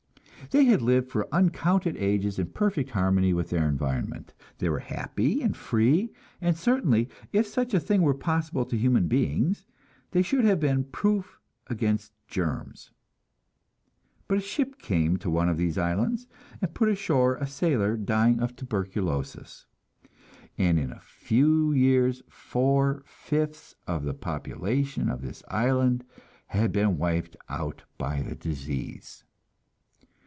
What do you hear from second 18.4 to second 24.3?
of tuberculosis, and in a few years four fifths of the